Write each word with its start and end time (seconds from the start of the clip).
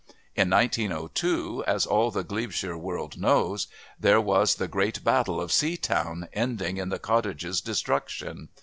In 0.35 0.49
1902, 0.49 1.63
as 1.67 1.85
all 1.85 2.09
the 2.09 2.23
Glebeshire 2.23 2.75
world 2.75 3.21
knows, 3.21 3.67
there 3.99 4.19
was 4.19 4.55
the 4.55 4.67
great 4.67 5.03
battle 5.03 5.39
of 5.39 5.51
Seatown, 5.51 6.27
ending 6.33 6.77
in 6.77 6.89
the 6.89 6.97
cottages' 6.97 7.61
destruction. 7.61 8.49